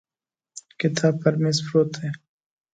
کتاب 0.79 1.13
پر 1.21 1.33
مېز 1.41 1.57
پروت 1.65 1.89
دی. 1.99 2.09